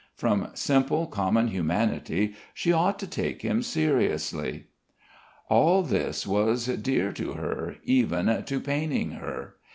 [0.15, 4.65] From simple, common humanity she ought to take him seriously....
[5.47, 9.57] All this was dear to her, even to paining her.